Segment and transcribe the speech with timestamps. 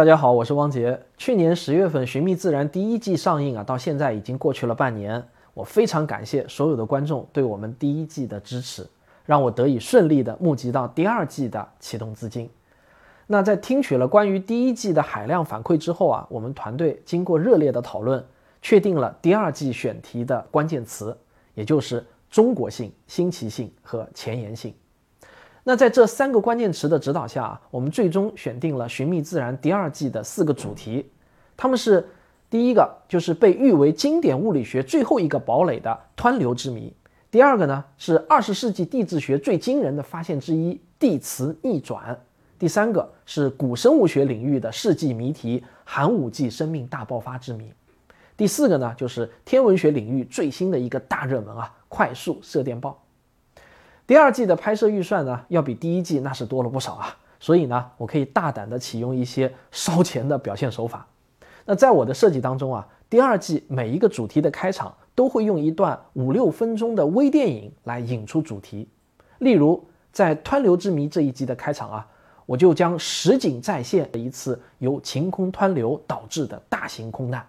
[0.00, 0.98] 大家好，我是汪杰。
[1.18, 5.22] 去年十月份《寻觅自然》第一季上映啊，到现在已经过去了半年。
[5.52, 8.88] 我非常感谢所有的观众对我们第一季的支持，
[9.26, 12.48] 让我得以顺利的募集到第二季的启动资金。
[13.26, 18.24] 那在听取了关于第一季的海量反馈之后啊，我们团队经过热烈的讨论，
[18.62, 21.14] 确定了第二季选题的关键词，
[21.52, 24.72] 也就是中国性、新奇性和前沿性。
[25.70, 31.08] 那在这三个关键词的指导下，我们最终选定了《寻觅自然》第二季的四个主题，
[31.56, 32.04] 他们是
[32.50, 36.92] 第一个就是被誉为经典物理学最后一个堡垒的湍流之谜，
[37.30, 42.18] 第二个呢是二十世纪地质学最惊人的发现之一地磁逆转，
[42.58, 47.72] 第三个是古生物学领域的世纪谜题寒武纪生命大爆发之谜，
[48.36, 53.00] 第四个呢就是天文学领域最新的一个大热门啊快速射电暴。
[54.10, 61.06] 第二季的拍摄预算呢，要比第一季那是多了不少啊，所以呢，我可以大胆的启用一些烧钱的表现手法。
[61.64, 68.88] 那在我的设计当中啊，第二季每一个主题的开场都会用一段五六分钟的微电影来引出主题。
[69.38, 72.04] 例如，在湍流之谜这一集的开场啊，
[72.46, 77.46] 我就将实景再现一次由晴空湍流导致的大型空难。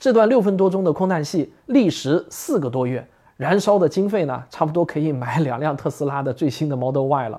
[0.00, 3.06] 这段六分多钟的空难戏历时四个多月。
[3.36, 7.38] 燃烧的经费呢，差不多可以买两辆特斯拉的最新的 Model Y 了。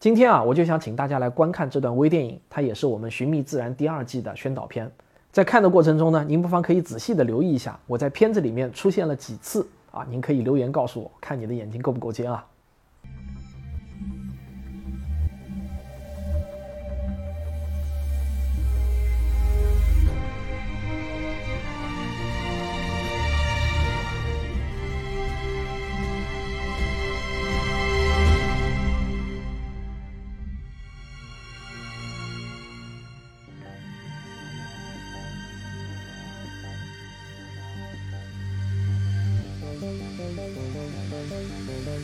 [0.00, 4.90] 今天啊，我就想请大家来观看这段微电影，它也是我们《寻觅自然》第二季的宣导片。
[5.30, 12.42] 在看的过程中呢，您不妨可以仔细的留意一下，我在片子里面出现了几次啊，您可以留言告诉我，看你的眼睛够不够尖啊。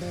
[0.00, 0.06] 大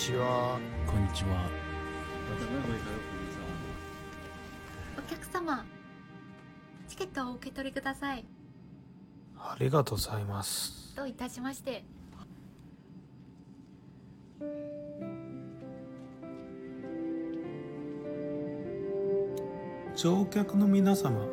[0.00, 0.58] ちは。
[0.86, 1.46] こんにちは。
[4.96, 5.62] お客様、
[6.88, 8.24] チケットをお受け取りください。
[9.36, 10.96] ありがとうございます。
[10.96, 11.84] どういたしまして。
[19.94, 21.26] 乗客の皆様、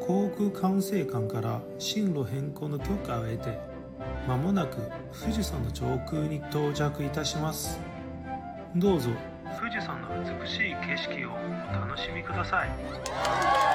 [0.00, 3.58] 航空管制官から進路変更の許可を得て、
[4.26, 4.78] まもなく
[5.12, 7.78] 富士山の上空に到着いたします。
[8.76, 9.10] どうぞ
[9.58, 10.08] 富士山の
[10.42, 13.67] 美しい景色をお楽しみください。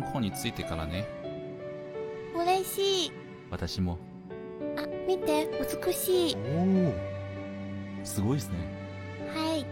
[0.00, 1.06] 香港に着いてからね。
[2.34, 3.12] 嬉しい
[3.50, 3.98] 私も。
[4.76, 5.48] あ見て
[5.86, 6.36] 美しい
[8.02, 8.56] すごいですね。
[9.34, 9.64] はい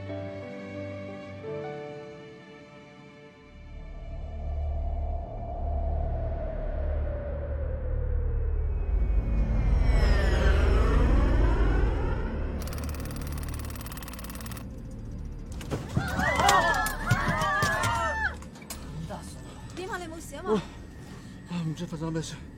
[22.03, 22.52] zahmet.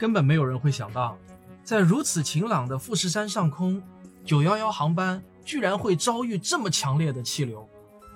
[0.00, 1.14] 根本没有人会想到，
[1.62, 3.82] 在如此晴朗的富士山上空
[4.24, 7.68] ，911航班居然会遭遇这么强烈的气流，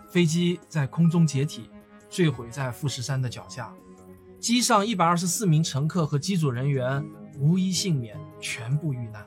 [0.08, 1.68] 飞机在空中解体，
[2.08, 3.70] 坠毁在富士山的脚下，
[4.40, 7.04] 机上124名乘客和机组人员
[7.38, 9.22] 无一幸免，全部遇难。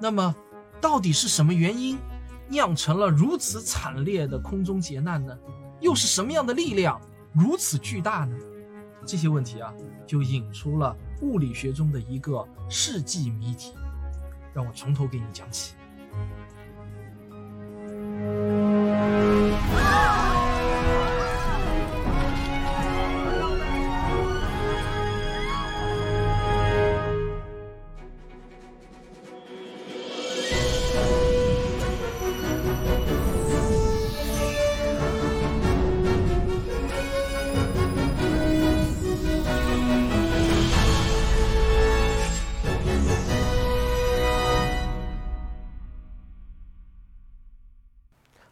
[0.00, 0.32] 那么，
[0.80, 1.98] 到底是什么原因
[2.48, 5.36] 酿成了如此惨烈的空中劫难呢？
[5.80, 7.00] 又是什么样的力量
[7.32, 8.36] 如此巨大呢？
[9.06, 9.72] 这些问题啊，
[10.06, 13.72] 就引出了物理学中的一个世纪谜题。
[14.52, 15.74] 让我从头给你讲起。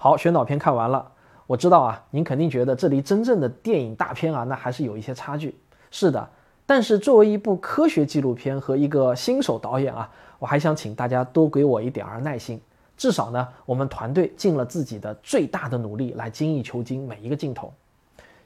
[0.05, 1.13] 好，宣导片看完了，
[1.47, 5.59] 我知道啊，您肯定觉得这离真正的电影大片啊，那还是有一些差距。
[5.91, 6.29] 是的，
[6.67, 12.61] 但是作为一部科学纪录片和一个新手导演啊，我还想请大家多给我一点儿耐心。
[12.99, 17.73] 至少呢，我们团队尽了自己的最大的努力来精益求精每一个镜头。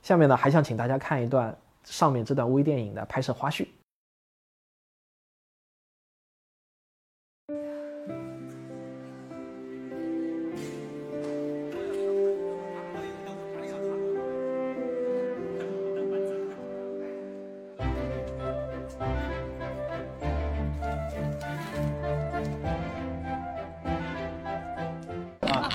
[0.01, 3.67] 下面呢，还想请大家看一段上面这段微电影的拍摄花絮。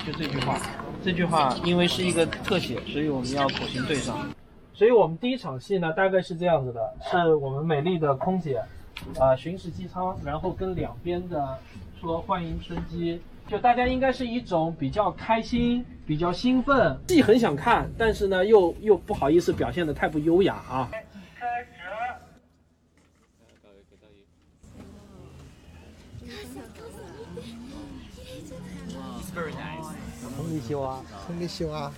[0.06, 0.58] 就这句话，
[1.02, 4.18] 这句话因为是一个特写，所以我们要口型对上。
[4.74, 8.60] 所以我们第一场戏呢，大概是这样子的，是我们美丽的空姐，
[9.18, 11.58] 啊，巡视机舱，然后跟两边的
[11.98, 13.18] 说欢迎春机，
[13.48, 20.90] 就大家应该是一种比较开心、比较兴奋，既很想看，但是呢又又不好意思表现的太不优雅啊。
[30.54, 31.02] にちは。
[31.26, 31.90] こんにちは。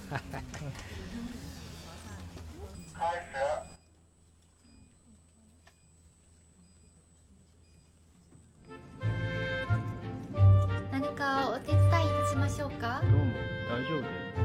[10.90, 11.90] 何かお手伝いい
[12.24, 13.02] たしましょうか？
[13.02, 13.26] どうも
[13.68, 14.36] 大丈夫です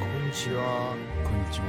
[0.00, 0.96] こんにちは。
[1.22, 1.64] こんにちは。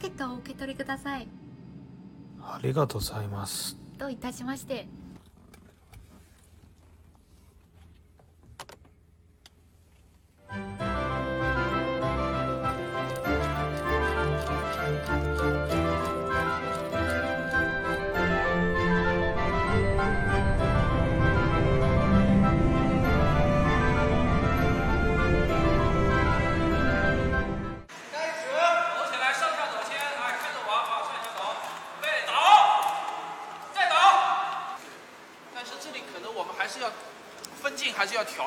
[0.00, 1.28] チケットをお受け取りください
[2.42, 3.76] ありがとうございます。
[3.98, 4.88] どういたしまして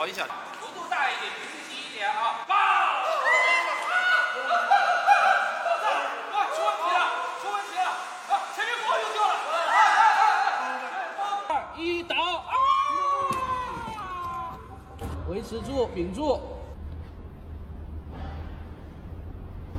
[0.04, 0.28] 调一下，
[0.60, 2.44] 幅度大一点，平齐一点啊。
[2.46, 2.54] 爆！
[2.56, 2.60] 啊，
[6.54, 7.00] 出问题了，
[7.42, 7.88] 出问题了！
[8.28, 9.34] 啊，前面光就掉了。
[11.48, 12.52] 二一倒啊！
[15.30, 16.38] 维持住，屏住。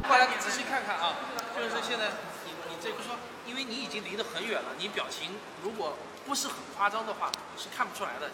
[0.09, 1.17] 过来，你仔细看看啊，
[1.55, 2.07] 就是现在
[2.47, 3.15] 你你这不说，
[3.45, 5.93] 因为你已经离得很远了，你表情如果
[6.25, 8.31] 不是很夸张的话，是看不出来的。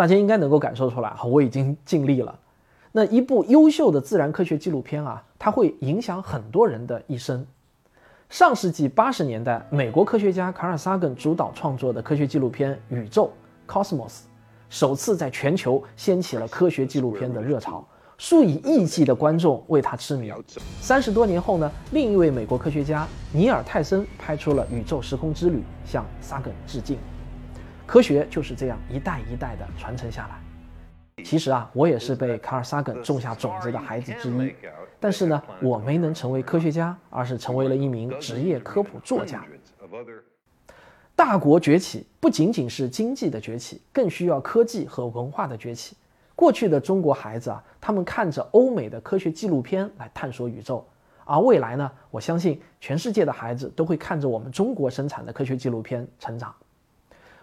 [0.00, 2.34] 大家应该能够感受出来，我已经尽力了。
[2.90, 7.46] 那一部优秀的自然科学纪录片啊，它会影响很多人的一生。
[8.30, 13.30] 上世纪八十年代，美国科学家卡尔萨根主导创作的科学纪录片《宇宙》
[13.70, 14.20] （Cosmos）
[14.70, 20.32] 首次在全球掀起了科学纪录片的热潮，数以亿计的观众为他痴迷。
[20.80, 26.96] 三十多年后呢，另一位美国科学家尼尔·泰森拍出了《宇宙时空之旅》，向萨根致敬。
[27.90, 31.24] 科学就是这样一代一代的传承下来。
[31.24, 34.54] 其实啊，我也是被卡尔萨根种下种子的孩子之一，
[35.00, 39.44] 但是呢，我没能成为科学家，而是成为了一名职业科普作家。
[41.16, 45.96] 大国崛起不仅仅是经济的崛起，更需要科技和文化的崛起。
[46.36, 50.86] 过去的中国孩子啊，他们看着欧美的科学纪录片来探索宇宙，
[51.24, 56.54] 而未来呢，我相信全世界的孩子都会看着我们中国生产的科学纪录片成长。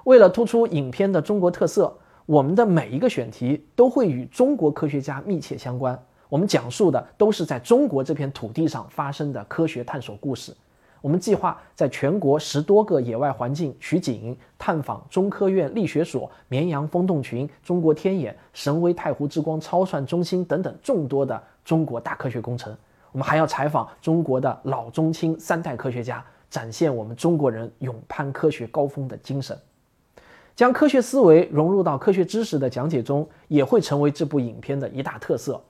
[0.08, 1.94] 为了突出影片的中国特色。
[2.26, 5.98] 我们的每一个选题都会与中国科学家密切相关。
[6.28, 10.54] 我们讲述的都是在中国这片土地上发生的科学探索故事。
[11.02, 22.76] 我们计划在全国十多个野外环境取景，探访中科院力学所、绵阳风洞群、中国天眼、神威太湖之光超算中心等等众多的中国大科学工程。
[23.14, 29.58] 我们还要采访中国的老中青三代科学家，展现我们中国人勇攀科学高峰的精神。
[30.58, 35.62] 将科学思维融入到科学知识的讲解中，也会成为这部影片的一大特色。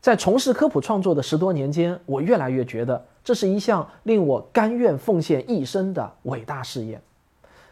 [0.00, 7.00] 在从事科普创作的十多年间，我越来越觉得这是一项令我甘愿奉献一生的伟大事业。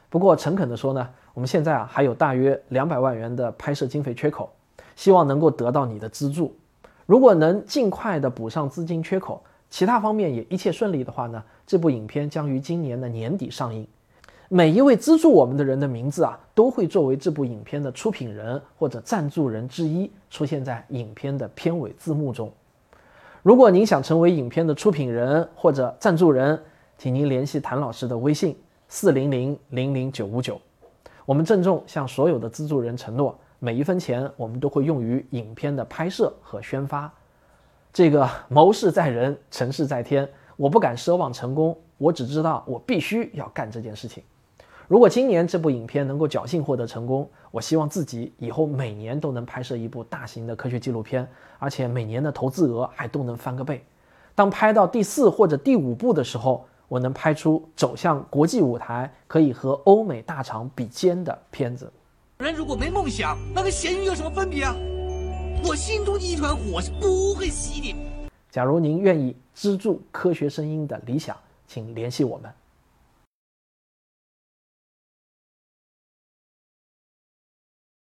[0.08, 4.48] 不过，诚恳地说呢，我们现在啊还有大约两百万元的拍摄经费缺口，
[4.94, 6.56] 希望能够得到你的资助。
[7.04, 13.84] 如果能尽快的补上资金缺口，其他方面也一切顺利的话呢，这部影片将于今年的年底上映。
[14.52, 22.52] 每一位资助我们的人的名字啊，都会作为这部影片的出品人或者赞助人之一出现在影片的片尾字幕中。
[23.44, 26.60] 如果您想成为影片的出品人或者赞助人，
[26.98, 30.60] 请您联系谭老师的微信四零零零零九五九。
[31.24, 37.08] 我们郑重向所有的资助人承诺，每一分钱我们都会用于影片的拍摄和宣发。
[37.92, 44.20] 这个谋事在人，成事在天，我不敢奢望成功，我只知道我必须要干这件事情。
[44.90, 51.24] 如果今年这部影片能够侥幸获得成功，我希望自己以后每年都能拍摄一部大型的科学纪录片，
[51.60, 53.84] 而且每年的投资额还都能翻个倍。
[54.34, 61.88] 当拍到第四或者第五部的时候，我能拍出走向国际舞台，可以和欧美大厂比肩的片子。
[62.38, 64.74] 人如果没梦想，那跟咸鱼有什么分别啊？
[65.64, 67.94] 我心中的一团火是不会熄的。
[68.50, 71.36] 假如您愿意资助科学声音的理想，
[71.68, 72.50] 请联系我们。